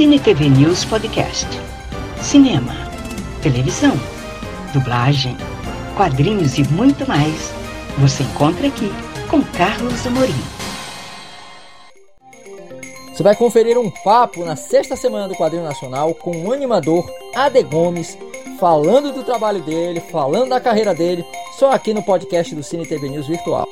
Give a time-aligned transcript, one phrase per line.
[0.00, 1.46] Cine TV News Podcast.
[2.22, 2.72] Cinema,
[3.42, 3.92] televisão,
[4.72, 5.36] dublagem,
[5.94, 7.52] quadrinhos e muito mais.
[7.98, 8.90] Você encontra aqui
[9.28, 10.32] com Carlos Amorim.
[13.12, 17.04] Você vai conferir um papo na sexta semana do Quadrinho Nacional com o animador
[17.36, 18.16] Ade Gomes,
[18.58, 21.22] falando do trabalho dele, falando da carreira dele,
[21.58, 23.68] só aqui no podcast do Cine TV News Virtual.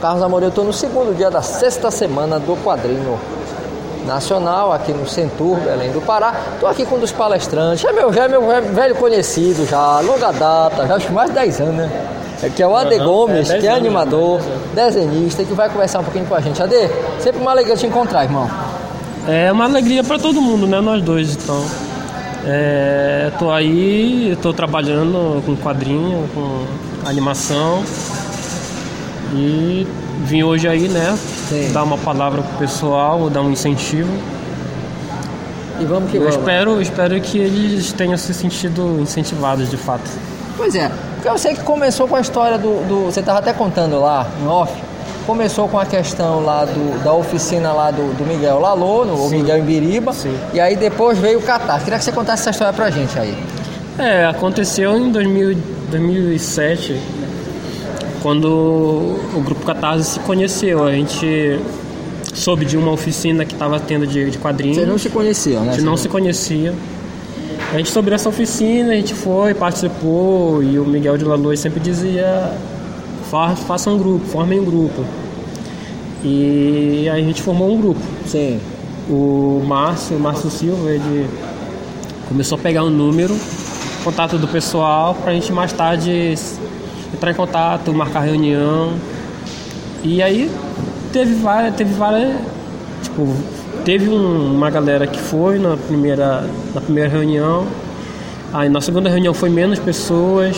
[0.00, 3.20] Carlos Amorim, eu estou no segundo dia da sexta semana do quadrinho
[4.06, 6.34] nacional aqui no Centur, Belém do Pará.
[6.54, 8.42] Estou aqui com um dos palestrantes, é meu, já é meu
[8.72, 12.06] velho conhecido, já longa data, já acho mais de 10 anos, né?
[12.42, 14.40] É, que é o Ade uhum, Gomes, é, que é animador,
[14.74, 16.62] desenhista, que vai conversar um pouquinho com a gente.
[16.62, 18.48] Ade, sempre uma alegria te encontrar, irmão.
[19.28, 20.80] É uma alegria para todo mundo, né?
[20.80, 21.62] Nós dois, então.
[23.30, 26.64] Estou é, aí, estou trabalhando com quadrinho, com
[27.06, 27.84] animação.
[29.32, 29.86] E
[30.24, 31.16] vim hoje aí, né?
[31.48, 31.70] Sim.
[31.72, 34.10] Dar uma palavra pro pessoal, dar um incentivo.
[35.78, 36.36] E vamos que eu vamos.
[36.36, 40.04] Espero, espero que eles tenham se sentido incentivados de fato.
[40.56, 42.86] Pois é, porque eu sei que começou com a história do.
[42.86, 44.72] do você estava até contando lá, em off.
[45.26, 49.36] Começou com a questão lá do, da oficina lá do, do Miguel Lalô, no Sim.
[49.36, 50.12] Miguel Imbiriba.
[50.12, 50.36] Sim.
[50.52, 51.78] E aí depois veio o Catar.
[51.80, 53.36] Queria que você contasse essa história pra gente aí.
[53.98, 55.56] É, aconteceu em 2000,
[55.90, 57.00] 2007
[58.22, 60.84] quando o grupo Catarse se conheceu.
[60.84, 61.58] A gente
[62.34, 64.78] soube de uma oficina que estava tendo de, de quadrinhos.
[64.78, 65.68] Você não se conhecia, né?
[65.68, 66.74] A gente não se conhecia.
[67.72, 71.78] A gente soube dessa oficina, a gente foi, participou e o Miguel de Laloy sempre
[71.78, 72.52] dizia
[73.30, 75.04] faça um grupo, formem um grupo.
[76.24, 78.00] E aí a gente formou um grupo.
[78.26, 78.60] Sim.
[79.08, 81.28] O Márcio, o Márcio Silva, ele
[82.28, 83.36] começou a pegar um número,
[84.04, 86.34] contato do pessoal, para a gente mais tarde
[87.14, 88.94] entrar em contato, marcar reunião.
[90.02, 90.50] E aí
[91.12, 92.36] teve várias, teve várias,
[93.02, 93.34] tipo,
[93.84, 97.66] teve um, uma galera que foi na primeira, na primeira reunião.
[98.52, 100.56] Aí na segunda reunião foi menos pessoas.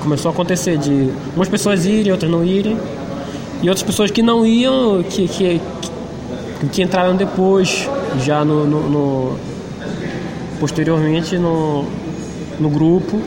[0.00, 2.78] Começou a acontecer de umas pessoas irem, outras não irem.
[3.62, 5.60] E outras pessoas que não iam, que, que,
[6.60, 7.88] que, que entraram depois,
[8.22, 9.38] já no, no, no
[10.60, 11.84] posteriormente no,
[12.60, 13.20] no grupo.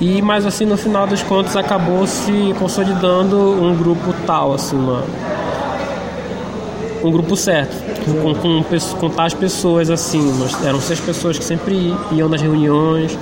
[0.00, 5.04] E mas assim no final dos contos acabou se consolidando um grupo tal, assim, uma,
[7.04, 8.64] um grupo certo, com, com,
[8.98, 13.18] com, tais pessoas assim, mas eram seis pessoas que sempre iam nas reuniões,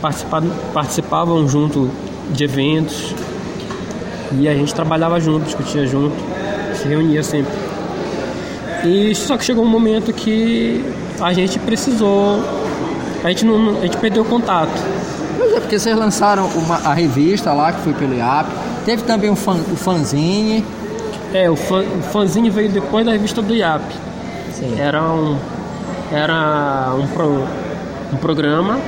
[0.00, 1.88] participavam, participavam junto
[2.30, 3.14] de eventos
[4.32, 6.16] e a gente trabalhava junto, discutia junto,
[6.74, 7.52] se reunia sempre.
[8.84, 10.84] E só que chegou um momento que
[11.20, 12.40] a gente precisou,
[13.22, 14.72] a gente não, a gente perdeu o contato
[15.54, 18.48] é, porque vocês lançaram uma, a revista lá, que foi pelo IAP.
[18.84, 20.64] Teve também o, fan, o fanzine.
[21.32, 23.82] É, o, fan, o fanzine veio depois da revista do IAP.
[24.52, 24.80] Sim.
[24.80, 25.36] Era um,
[26.10, 27.44] era um, pro,
[28.12, 28.78] um programa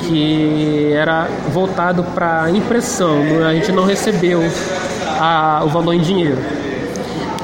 [0.00, 3.16] que era voltado para impressão.
[3.48, 4.42] A gente não recebeu
[5.18, 6.38] a, o valor em dinheiro.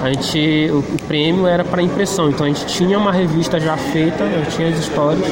[0.02, 3.76] A gente, o, o prêmio era para impressão, então a gente tinha uma revista já
[3.76, 5.26] feita, tinha as histórias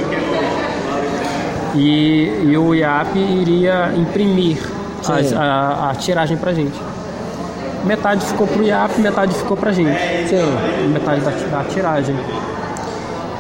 [1.76, 4.58] e, e o IAP iria imprimir
[5.06, 6.78] a, a, a, tiragem pra gente.
[7.84, 9.98] Metade ficou pro IAP, metade ficou pra gente.
[10.28, 10.92] Sim.
[10.92, 12.16] Metade da, da tiragem.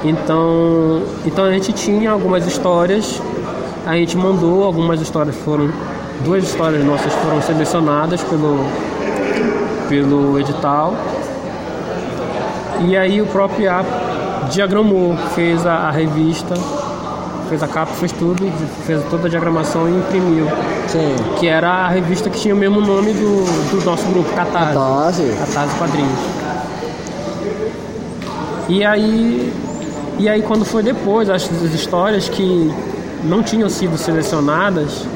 [0.04, 3.20] Então, então a gente tinha algumas histórias,
[3.84, 5.70] a gente mandou, algumas histórias foram,
[6.24, 8.64] duas histórias nossas foram selecionadas pelo,
[9.88, 10.94] pelo edital.
[12.86, 13.86] E aí o próprio IAP
[14.50, 16.54] diagramou, fez a, a revista
[17.48, 18.50] fez a capa, fez tudo,
[18.86, 20.46] fez toda a diagramação e imprimiu.
[20.88, 21.14] Sim.
[21.38, 24.74] Que era a revista que tinha o mesmo nome do, do nosso grupo, Catarse.
[24.74, 25.36] Catarse.
[25.38, 26.18] Catarse Quadrinhos.
[28.68, 29.52] E aí,
[30.18, 32.72] e aí quando foi depois, as, as histórias que
[33.24, 35.06] não tinham sido selecionadas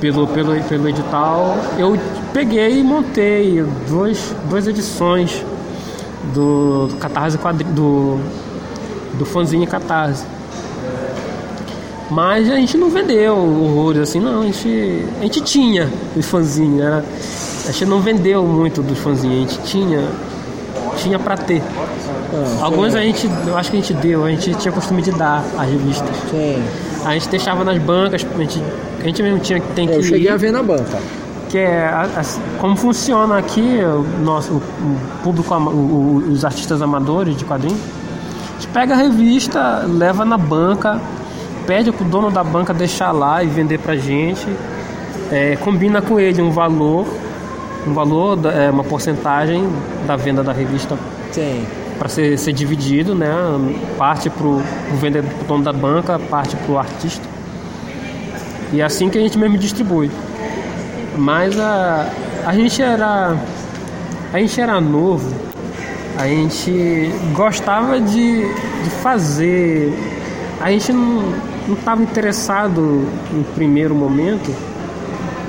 [0.00, 1.98] pelo, pelo, pelo edital, eu
[2.32, 5.44] peguei e montei duas, duas edições
[6.32, 8.18] do, do Catarse Quadrinhos, do,
[9.18, 10.24] do fanzine Catarse.
[12.12, 14.42] Mas a gente não vendeu horrores assim, não.
[14.42, 17.02] A gente, a gente tinha os fãzinhos, era,
[17.66, 20.04] a gente não vendeu muito dos fãzinhos, a gente tinha,
[20.98, 21.62] tinha pra ter.
[22.34, 22.98] Ah, Alguns sim.
[22.98, 25.66] a gente, eu acho que a gente deu, a gente tinha costume de dar as
[25.66, 26.14] revistas.
[26.30, 26.62] Sim.
[27.02, 28.62] A gente deixava nas bancas, a gente,
[29.00, 29.94] a gente mesmo tinha tem que.
[29.94, 30.32] Eu cheguei ir.
[30.32, 30.98] a ver na banca.
[31.48, 31.90] que é
[32.58, 34.62] como funciona aqui o nosso o
[35.22, 37.80] público, o, os artistas amadores de quadrinhos.
[37.80, 41.00] A gente pega a revista, leva na banca,
[41.66, 44.46] pede para o dono da banca deixar lá e vender pra gente,
[45.30, 47.06] é, combina com ele um valor,
[47.86, 49.68] um valor, é, uma porcentagem
[50.06, 50.98] da venda da revista
[51.98, 53.32] para ser, ser dividido, né?
[53.96, 54.62] Parte para o
[55.00, 57.26] vendedor, pro dono da banca, parte para o artista.
[58.72, 60.10] E é assim que a gente mesmo distribui.
[61.16, 62.10] Mas a,
[62.46, 63.36] a gente era.
[64.32, 65.30] A gente era novo,
[66.18, 69.92] a gente gostava de, de fazer.
[70.60, 74.54] A gente não estava interessado no primeiro momento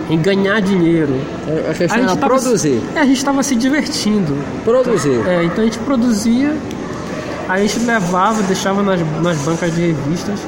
[0.10, 1.14] em ganhar dinheiro.
[1.48, 2.82] É, a questão a era produzir.
[2.96, 4.38] É, a gente estava se divertindo.
[4.64, 5.22] Produzir.
[5.28, 6.56] É, então a gente produzia,
[7.48, 10.40] a gente levava, deixava nas, nas bancas de revistas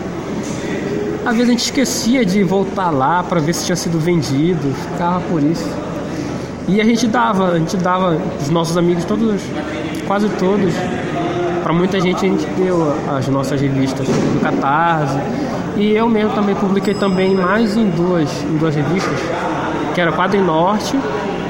[1.26, 5.20] às vezes a gente esquecia de voltar lá para ver se tinha sido vendido, ficava
[5.22, 5.68] por isso.
[6.68, 9.42] E a gente dava, a gente dava os nossos amigos todos,
[10.06, 10.72] quase todos.
[11.66, 15.18] Para muita gente a gente deu as nossas revistas do Catarse.
[15.76, 19.20] E eu mesmo também publiquei também mais em duas, em duas revistas,
[19.96, 20.96] que era Quadro Norte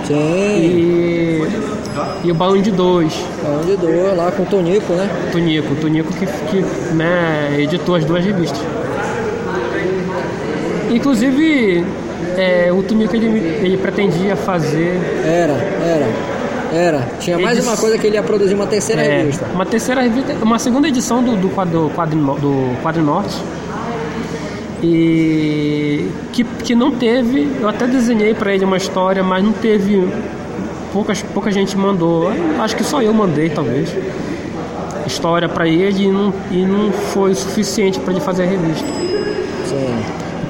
[0.05, 0.15] Sim.
[0.15, 1.75] e
[2.23, 3.13] e o Baú de Dois.
[3.43, 5.09] Baú de Dois, lá com o Tonico, né?
[5.33, 6.61] Tonico, Tonico que, que
[6.93, 8.61] né, editou as duas revistas.
[10.89, 11.85] Inclusive,
[12.37, 14.97] é, o Tumico ele, ele pretendia fazer.
[15.25, 16.07] Era, era.
[16.73, 17.07] Era.
[17.19, 19.45] Tinha mais uma coisa que ele ia produzir uma terceira é, revista.
[19.53, 23.35] Uma terceira revista, uma segunda edição do, do, quadro, quadro, do Quadro Norte.
[24.83, 30.07] E que, que não teve, eu até desenhei para ele uma história, mas não teve.
[30.91, 32.31] Poucas, pouca gente mandou.
[32.59, 33.89] Acho que só eu mandei, talvez.
[35.05, 39.04] História para ele e não, e não foi o suficiente para ele fazer a revista.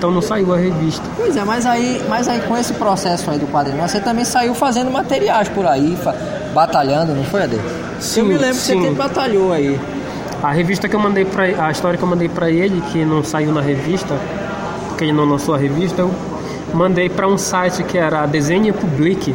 [0.05, 1.03] Então não saiu a revista.
[1.17, 4.53] Pois é, mas aí, mas aí com esse processo aí do quadrinho, você também saiu
[4.53, 5.97] fazendo materiais por aí,
[6.53, 7.59] batalhando, não foi, Ade?
[7.99, 8.79] Sim, eu me lembro sim.
[8.79, 9.81] que você batalhou aí.
[10.43, 13.23] A revista que eu mandei para a história que eu mandei para ele, que não
[13.23, 14.15] saiu na revista,
[14.95, 16.11] que ele não lançou a revista, eu
[16.71, 19.33] mandei para um site que era Desenho Public,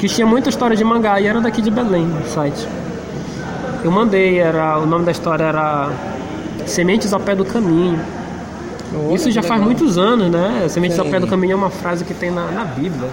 [0.00, 2.66] que tinha muita história de mangá e era daqui de Belém, o site.
[3.84, 5.90] Eu mandei, era o nome da história era
[6.66, 8.00] Sementes ao pé do caminho.
[8.92, 10.68] Olha, Isso já faz muitos anos, né?
[10.68, 13.10] Sementes ao pé do caminho é uma frase que tem na, na Bíblia.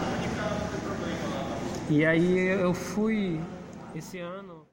[1.90, 3.40] E aí eu fui
[3.96, 4.66] esse ano.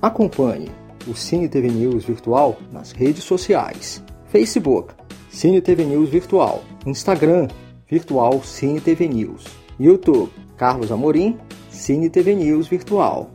[0.00, 0.70] Acompanhe
[1.06, 4.94] o Cine TV News Virtual nas redes sociais: Facebook,
[5.30, 7.48] Cine TV News Virtual, Instagram,
[7.90, 9.44] Virtual Cine TV News,
[9.80, 11.38] YouTube, Carlos Amorim,
[11.70, 13.30] Cine TV News Virtual.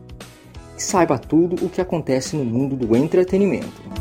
[0.77, 4.00] E saiba tudo o que acontece no mundo do entretenimento.